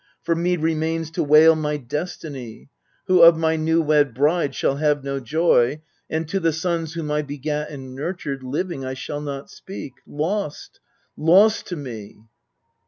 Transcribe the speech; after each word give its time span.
For 0.23 0.33
me 0.33 0.57
remains 0.57 1.11
to 1.11 1.21
wail 1.23 1.55
my 1.55 1.77
destiny, 1.77 2.69
Who 3.05 3.21
of 3.21 3.37
my 3.37 3.55
new 3.55 3.83
wed 3.83 4.15
bride 4.15 4.55
shall 4.55 4.77
have 4.77 5.03
no 5.03 5.19
joy, 5.19 5.83
And 6.09 6.27
to 6.29 6.39
the 6.39 6.51
sons 6.51 6.95
whom 6.95 7.11
I 7.11 7.21
begat 7.21 7.69
and 7.69 7.93
nurtured 7.93 8.41
Living 8.41 8.83
I 8.83 8.95
shall 8.95 9.21
not 9.21 9.51
speak 9.51 9.93
lost, 10.07 10.79
lost 11.15 11.67
to 11.67 11.75
me 11.75 12.17